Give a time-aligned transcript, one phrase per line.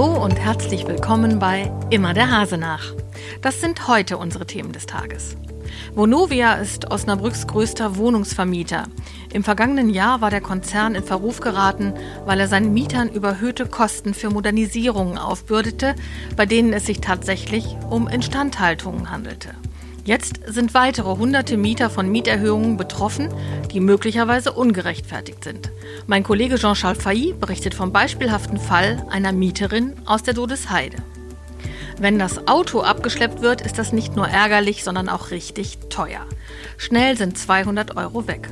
[0.00, 2.94] Hallo und herzlich willkommen bei Immer der Hase nach.
[3.42, 5.36] Das sind heute unsere Themen des Tages.
[5.94, 8.84] Vonovia ist Osnabrücks größter Wohnungsvermieter.
[9.30, 11.92] Im vergangenen Jahr war der Konzern in Verruf geraten,
[12.24, 15.94] weil er seinen Mietern überhöhte Kosten für Modernisierungen aufbürdete,
[16.34, 19.50] bei denen es sich tatsächlich um Instandhaltungen handelte.
[20.04, 23.28] Jetzt sind weitere hunderte Mieter von Mieterhöhungen betroffen,
[23.70, 25.70] die möglicherweise ungerechtfertigt sind.
[26.06, 30.96] Mein Kollege Jean-Charles Failly berichtet vom beispielhaften Fall einer Mieterin aus der Dodesheide.
[31.98, 36.24] Wenn das Auto abgeschleppt wird, ist das nicht nur ärgerlich, sondern auch richtig teuer.
[36.78, 38.48] Schnell sind 200 Euro weg.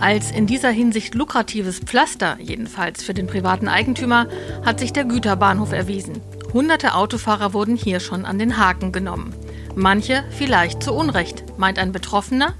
[0.00, 4.26] Als in dieser Hinsicht lukratives Pflaster, jedenfalls für den privaten Eigentümer,
[4.66, 6.20] hat sich der Güterbahnhof erwiesen.
[6.52, 9.32] Hunderte Autofahrer wurden hier schon an den Haken genommen.
[9.76, 12.54] Manche vielleicht zu Unrecht, meint ein Betroffener,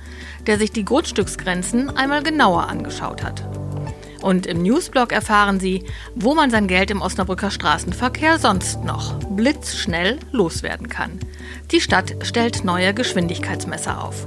[0.46, 3.44] der sich die Grundstücksgrenzen einmal genauer angeschaut hat.
[4.20, 10.18] Und im Newsblog erfahren Sie, wo man sein Geld im Osnabrücker Straßenverkehr sonst noch blitzschnell
[10.32, 11.20] loswerden kann.
[11.70, 14.26] Die Stadt stellt neue Geschwindigkeitsmesser auf.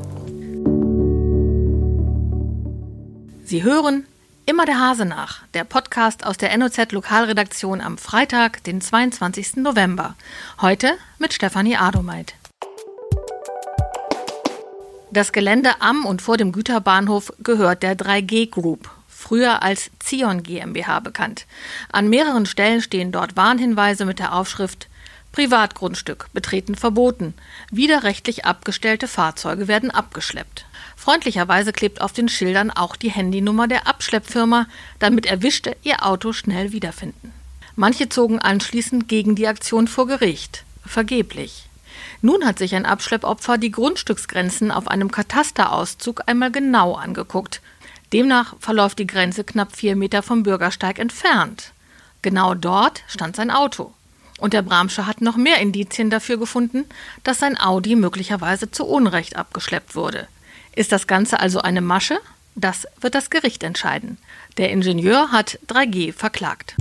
[3.44, 4.06] Sie hören
[4.50, 9.58] Immer der Hase nach, der Podcast aus der NOZ Lokalredaktion am Freitag, den 22.
[9.58, 10.16] November.
[10.62, 12.34] Heute mit Stefanie Adomeit.
[15.12, 21.00] Das Gelände am und vor dem Güterbahnhof gehört der 3G Group früher als Zion GmbH
[21.00, 21.48] bekannt.
[21.92, 24.88] An mehreren Stellen stehen dort Warnhinweise mit der Aufschrift
[25.32, 27.34] Privatgrundstück, betreten verboten.
[27.70, 30.66] Widerrechtlich abgestellte Fahrzeuge werden abgeschleppt.
[30.96, 34.68] Freundlicherweise klebt auf den Schildern auch die Handynummer der Abschleppfirma,
[35.00, 37.34] damit Erwischte ihr Auto schnell wiederfinden.
[37.76, 40.64] Manche zogen anschließend gegen die Aktion vor Gericht.
[40.86, 41.67] Vergeblich.
[42.22, 47.62] Nun hat sich ein Abschleppopfer die Grundstücksgrenzen auf einem Katasterauszug einmal genau angeguckt
[48.14, 51.74] Demnach verläuft die Grenze knapp vier Meter vom Bürgersteig entfernt.
[52.22, 53.94] Genau dort stand sein Auto.
[54.40, 56.86] Und der Bramsche hat noch mehr Indizien dafür gefunden,
[57.24, 60.28] dass sein Audi möglicherweise zu Unrecht abgeschleppt wurde.
[60.76, 62.20] Ist das Ganze also eine Masche?
[62.56, 64.18] Das wird das Gericht entscheiden.
[64.58, 66.76] Der Ingenieur hat 3G verklagt.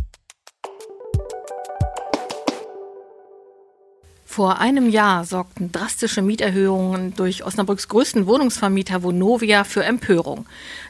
[4.36, 10.44] Vor einem Jahr sorgten drastische Mieterhöhungen durch Osnabrücks größten Wohnungsvermieter Vonovia für Empörung.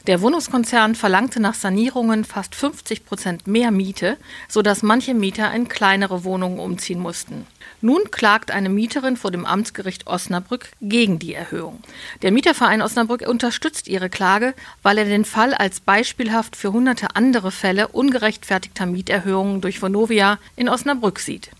[0.05, 4.17] Der Wohnungskonzern verlangte nach Sanierungen fast 50 Prozent mehr Miete,
[4.49, 7.47] sodass manche Mieter in kleinere Wohnungen umziehen mussten.
[7.79, 11.79] Nun klagt eine Mieterin vor dem Amtsgericht Osnabrück gegen die Erhöhung.
[12.23, 17.51] Der Mieterverein Osnabrück unterstützt ihre Klage, weil er den Fall als beispielhaft für hunderte andere
[17.51, 21.51] Fälle ungerechtfertigter Mieterhöhungen durch Vonovia in Osnabrück sieht.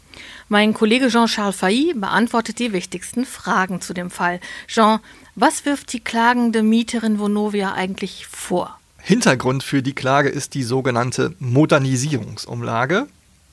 [0.49, 4.39] Mein Kollege Jean-Charles Failly beantwortet die wichtigsten Fragen zu dem Fall.
[4.67, 4.99] Jean,
[5.35, 8.79] was wirft die klagende Mieterin Vonovia eigentlich vor?
[9.01, 13.07] Hintergrund für die Klage ist die sogenannte Modernisierungsumlage.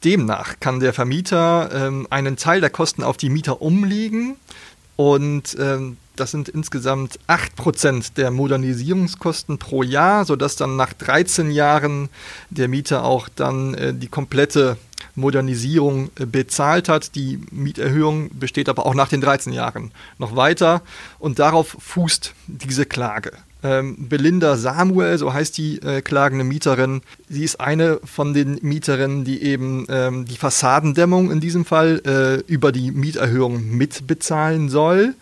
[0.04, 4.36] Demnach kann der Vermieter ähm, einen Teil der Kosten auf die Mieter umlegen
[4.96, 12.08] und ähm, das sind insgesamt 8% der Modernisierungskosten pro Jahr, sodass dann nach 13 Jahren
[12.50, 14.76] der Mieter auch dann äh, die komplette
[15.14, 17.14] Modernisierung äh, bezahlt hat.
[17.14, 20.82] Die Mieterhöhung besteht aber auch nach den 13 Jahren noch weiter
[21.19, 23.32] und darauf fußt diese Klage.
[23.64, 27.00] Ähm, Belinda Samuel, so heißt die äh, klagende Mieterin.
[27.30, 32.52] Sie ist eine von den Mieterinnen, die eben ähm, die Fassadendämmung in diesem Fall äh,
[32.52, 35.14] über die Mieterhöhung mitbezahlen soll.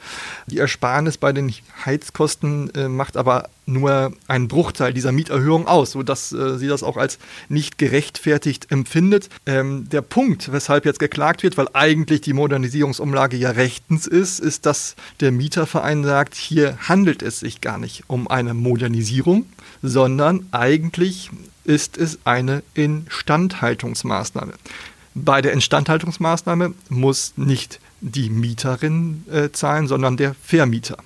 [0.49, 1.55] Die Ersparnis bei den
[1.87, 6.97] Heizkosten äh, macht aber nur einen Bruchteil dieser Mieterhöhung aus, sodass äh, sie das auch
[6.97, 7.19] als
[7.49, 9.29] nicht gerechtfertigt empfindet.
[9.47, 14.67] Ähm, der Punkt, weshalb jetzt geklagt wird, weil eigentlich die Modernisierungsumlage ja rechtens ist, ist,
[14.67, 19.47] dass der Mieterverein sagt, hier handelt es sich gar nicht um eine Modernisierung,
[19.83, 21.31] sondern eigentlich
[21.65, 24.55] ist es eine Instandhaltungsmaßnahme.
[25.15, 30.99] Bei der Instandhaltungsmaßnahme muss nicht die Mieterin äh, zahlen, sondern der Vermieter.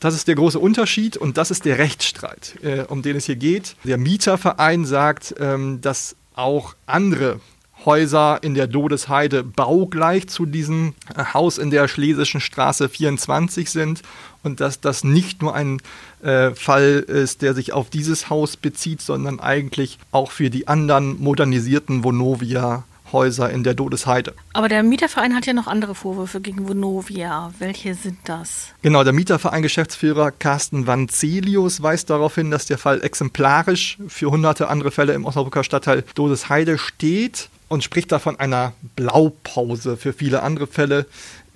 [0.00, 3.36] Das ist der große Unterschied und das ist der Rechtsstreit, äh, um den es hier
[3.36, 3.76] geht.
[3.84, 7.40] Der Mieterverein sagt, ähm, dass auch andere
[7.84, 14.02] Häuser in der Dodesheide baugleich zu diesem äh, Haus in der Schlesischen Straße 24 sind
[14.42, 15.82] und dass das nicht nur ein
[16.22, 21.20] äh, Fall ist, der sich auf dieses Haus bezieht, sondern eigentlich auch für die anderen
[21.20, 24.34] modernisierten Vonovia Häuser in der Dodesheide.
[24.52, 27.54] Aber der Mieterverein hat ja noch andere Vorwürfe gegen Vonovia.
[27.58, 28.74] Welche sind das?
[28.82, 34.90] Genau, der Mieterverein-Geschäftsführer Carsten Vanzelius weist darauf hin, dass der Fall exemplarisch für hunderte andere
[34.90, 41.06] Fälle im Osnabrücker Stadtteil Dodesheide steht und spricht davon einer Blaupause für viele andere Fälle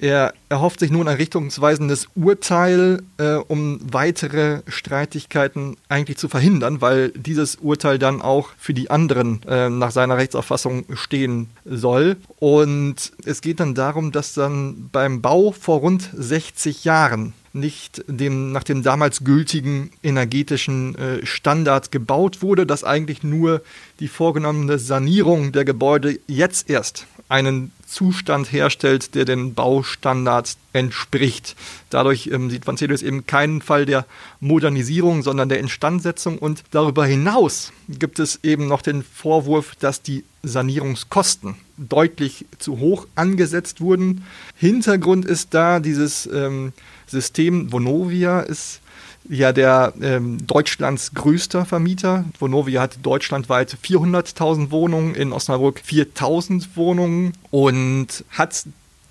[0.00, 7.10] Er erhofft sich nun ein richtungsweisendes Urteil, äh, um weitere Streitigkeiten eigentlich zu verhindern, weil
[7.10, 12.16] dieses Urteil dann auch für die anderen äh, nach seiner Rechtsauffassung stehen soll.
[12.38, 18.52] Und es geht dann darum, dass dann beim Bau vor rund 60 Jahren nicht dem,
[18.52, 23.62] nach dem damals gültigen energetischen äh, Standard gebaut wurde, dass eigentlich nur
[23.98, 31.56] die vorgenommene Sanierung der Gebäude jetzt erst einen Zustand herstellt, der den Baustandards entspricht.
[31.90, 34.06] Dadurch ähm, sieht Vanzelius eben keinen Fall der
[34.40, 36.38] Modernisierung, sondern der Instandsetzung.
[36.38, 43.06] Und darüber hinaus gibt es eben noch den Vorwurf, dass die Sanierungskosten deutlich zu hoch
[43.14, 44.24] angesetzt wurden.
[44.56, 46.72] Hintergrund ist da dieses ähm,
[47.06, 48.80] System Vonovia ist
[49.28, 52.24] ja der ähm, Deutschlands größter Vermieter.
[52.38, 58.64] Vonovia hat deutschlandweit 400.000 Wohnungen, in Osnabrück 4.000 Wohnungen und hat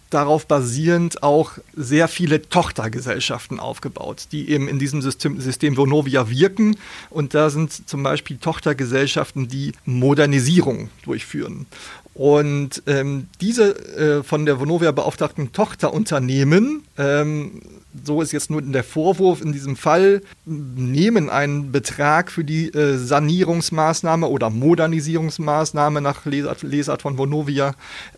[0.09, 6.77] darauf basierend auch sehr viele Tochtergesellschaften aufgebaut, die eben in diesem System, System Vonovia wirken.
[7.09, 11.65] Und da sind zum Beispiel Tochtergesellschaften, die Modernisierung durchführen.
[12.13, 17.61] Und ähm, diese äh, von der Vonovia beauftragten Tochterunternehmen ähm,
[18.03, 22.97] so ist jetzt nur der Vorwurf in diesem Fall, nehmen einen Betrag für die äh,
[22.97, 27.75] Sanierungsmaßnahme oder Modernisierungsmaßnahme nach Lesart, Lesart von Vonovia,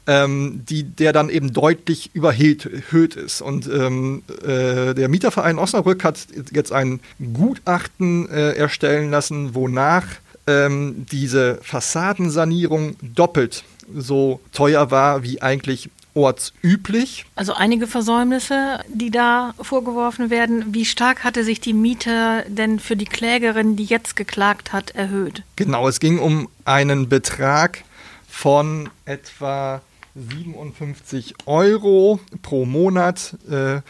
[0.07, 3.41] ähm, die, der dann eben deutlich überhöht ist.
[3.41, 6.99] Und ähm, äh, der Mieterverein Osnabrück hat jetzt ein
[7.33, 10.05] Gutachten äh, erstellen lassen, wonach
[10.47, 13.63] ähm, diese Fassadensanierung doppelt
[13.95, 15.89] so teuer war, wie eigentlich
[16.19, 17.25] ortsüblich.
[17.35, 20.73] Also einige Versäumnisse, die da vorgeworfen werden.
[20.73, 25.43] Wie stark hatte sich die Miete denn für die Klägerin, die jetzt geklagt hat, erhöht?
[25.55, 27.83] Genau, es ging um einen Betrag
[28.27, 29.81] von etwa
[30.15, 33.35] 57 Euro pro Monat.
[33.49, 33.81] Äh,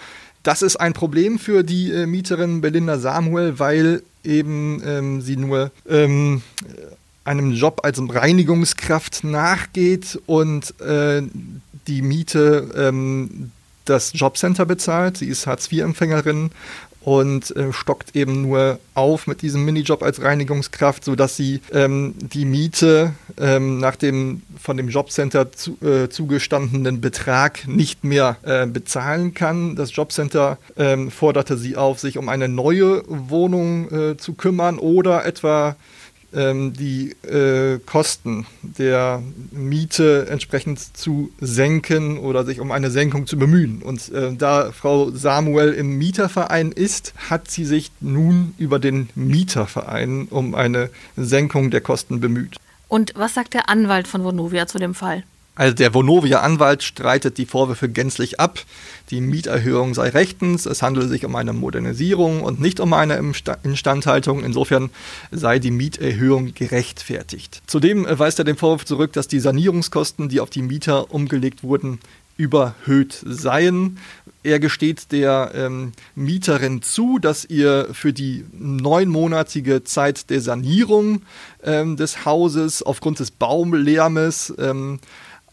[0.43, 5.71] das ist ein Problem für die äh, Mieterin Belinda Samuel, weil eben ähm, sie nur
[5.87, 6.41] ähm,
[7.23, 11.21] einem Job als Reinigungskraft nachgeht und äh,
[11.89, 13.51] die Miete ähm,
[13.85, 15.17] das Jobcenter bezahlt.
[15.17, 16.51] Sie ist Hartz-IV-Empfängerin
[17.01, 22.45] und äh, stockt eben nur auf mit diesem Minijob als Reinigungskraft, sodass sie ähm, die
[22.45, 29.33] Miete ähm, nach dem von dem Jobcenter zu, äh, zugestandenen Betrag nicht mehr äh, bezahlen
[29.33, 29.75] kann.
[29.75, 35.25] Das Jobcenter ähm, forderte sie auf, sich um eine neue Wohnung äh, zu kümmern oder
[35.25, 35.77] etwa
[36.31, 43.81] die äh, Kosten der Miete entsprechend zu senken oder sich um eine Senkung zu bemühen.
[43.81, 50.27] Und äh, da Frau Samuel im Mieterverein ist, hat sie sich nun über den Mieterverein
[50.29, 52.57] um eine Senkung der Kosten bemüht.
[52.87, 55.23] Und was sagt der Anwalt von Vonovia zu dem Fall?
[55.59, 58.61] Also der Vonovia-Anwalt streitet die Vorwürfe gänzlich ab.
[59.09, 63.21] Die Mieterhöhung sei rechtens, es handele sich um eine Modernisierung und nicht um eine
[63.63, 64.41] Instandhaltung.
[64.45, 64.89] Insofern
[65.31, 67.61] sei die Mieterhöhung gerechtfertigt.
[67.67, 71.99] Zudem weist er den Vorwurf zurück, dass die Sanierungskosten, die auf die Mieter umgelegt wurden,
[72.37, 73.97] überhöht seien.
[74.43, 81.23] Er gesteht der ähm, Mieterin zu, dass ihr für die neunmonatige Zeit der Sanierung
[81.61, 85.01] ähm, des Hauses aufgrund des Baumlärmes ähm,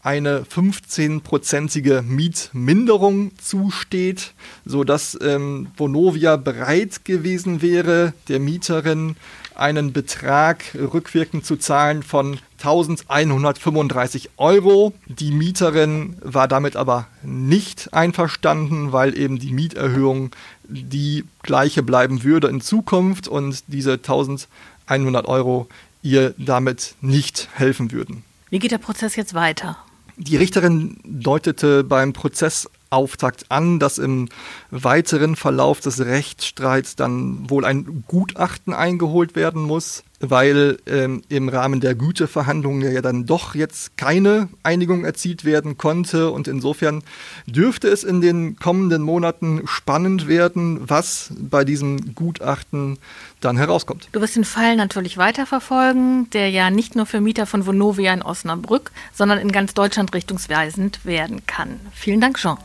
[0.07, 4.31] eine 15-prozentige Mietminderung zusteht,
[4.63, 9.17] sodass ähm, Vonovia bereit gewesen wäre, der Mieterin
[9.53, 14.93] einen Betrag rückwirkend zu zahlen von 1135 Euro.
[15.07, 20.31] Die Mieterin war damit aber nicht einverstanden, weil eben die Mieterhöhung
[20.69, 25.67] die gleiche bleiben würde in Zukunft und diese 1100 Euro
[26.01, 28.23] ihr damit nicht helfen würden.
[28.49, 29.75] Wie geht der Prozess jetzt weiter?
[30.19, 34.29] Die Richterin deutete beim Prozessauftakt an, dass im
[34.71, 41.79] weiteren Verlauf des Rechtsstreits dann wohl ein Gutachten eingeholt werden muss weil ähm, im Rahmen
[41.79, 46.31] der Güteverhandlungen ja dann doch jetzt keine Einigung erzielt werden konnte.
[46.31, 47.03] Und insofern
[47.45, 52.97] dürfte es in den kommenden Monaten spannend werden, was bei diesem Gutachten
[53.41, 54.09] dann herauskommt.
[54.11, 58.23] Du wirst den Fall natürlich weiterverfolgen, der ja nicht nur für Mieter von Vonovia in
[58.23, 61.79] Osnabrück, sondern in ganz Deutschland richtungsweisend werden kann.
[61.93, 62.57] Vielen Dank, Jean.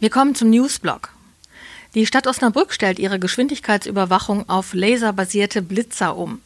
[0.00, 1.10] Wir kommen zum Newsblog.
[1.94, 6.40] Die Stadt Osnabrück stellt ihre Geschwindigkeitsüberwachung auf laserbasierte Blitzer um.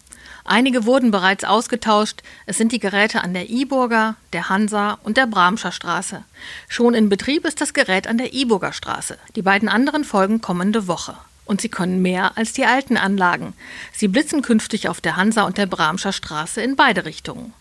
[0.46, 2.22] Einige wurden bereits ausgetauscht.
[2.46, 6.24] Es sind die Geräte an der Iburger, der Hansa und der Bramscher Straße.
[6.68, 9.18] Schon in Betrieb ist das Gerät an der Iburger Straße.
[9.36, 11.14] Die beiden anderen folgen kommende Woche.
[11.44, 13.52] Und sie können mehr als die alten Anlagen.
[13.92, 17.52] Sie blitzen künftig auf der Hansa und der Bramscher Straße in beide Richtungen.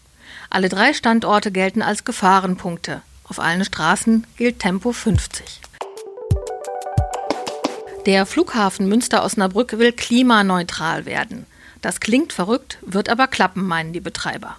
[0.50, 3.02] Alle drei Standorte gelten als Gefahrenpunkte.
[3.26, 5.60] Auf allen Straßen gilt Tempo 50.
[8.06, 11.46] Der Flughafen Münster-Osnabrück will klimaneutral werden.
[11.82, 14.58] Das klingt verrückt, wird aber klappen, meinen die Betreiber.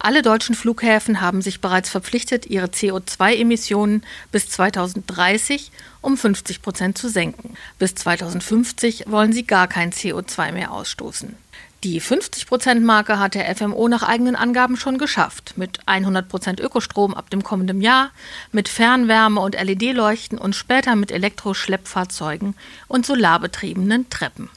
[0.00, 5.70] Alle deutschen Flughäfen haben sich bereits verpflichtet, ihre CO2-Emissionen bis 2030
[6.00, 7.54] um 50 Prozent zu senken.
[7.78, 11.36] Bis 2050 wollen sie gar kein CO2 mehr ausstoßen.
[11.82, 15.54] Die 50%-Marke hat der FMO nach eigenen Angaben schon geschafft.
[15.56, 18.10] Mit 100% Ökostrom ab dem kommenden Jahr,
[18.52, 22.54] mit Fernwärme und LED-Leuchten und später mit Elektroschleppfahrzeugen
[22.86, 24.50] und solarbetriebenen Treppen.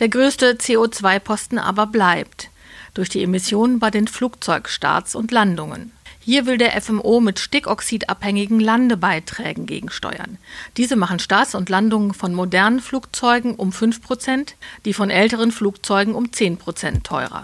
[0.00, 2.50] Der größte CO2-Posten aber bleibt
[2.94, 5.92] durch die Emissionen bei den Flugzeugstarts und Landungen.
[6.24, 10.38] Hier will der FMO mit stickoxidabhängigen Landebeiträgen gegensteuern.
[10.78, 16.14] Diese machen Starts und Landungen von modernen Flugzeugen um 5 Prozent, die von älteren Flugzeugen
[16.14, 17.42] um 10 Prozent teurer.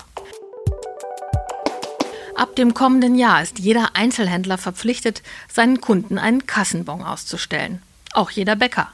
[2.34, 5.22] Ab dem kommenden Jahr ist jeder Einzelhändler verpflichtet,
[5.52, 7.82] seinen Kunden einen Kassenbon auszustellen.
[8.14, 8.88] Auch jeder Bäcker.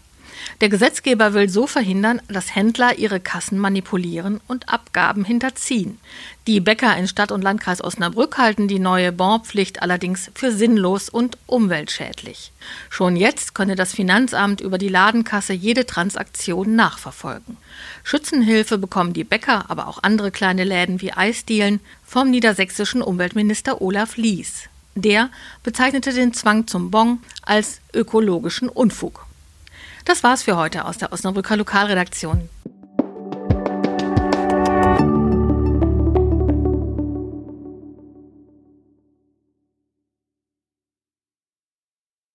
[0.60, 5.98] Der Gesetzgeber will so verhindern, dass Händler ihre Kassen manipulieren und Abgaben hinterziehen.
[6.46, 11.38] Die Bäcker in Stadt und Landkreis Osnabrück halten die neue Bonpflicht allerdings für sinnlos und
[11.46, 12.52] umweltschädlich.
[12.88, 17.56] Schon jetzt könne das Finanzamt über die Ladenkasse jede Transaktion nachverfolgen.
[18.04, 24.16] Schützenhilfe bekommen die Bäcker, aber auch andere kleine Läden wie Eisdielen vom niedersächsischen Umweltminister Olaf
[24.16, 24.68] Lies.
[24.94, 25.28] Der
[25.62, 29.25] bezeichnete den Zwang zum Bon als ökologischen Unfug.
[30.06, 32.48] Das war's für heute aus der Osnabrücker Lokalredaktion.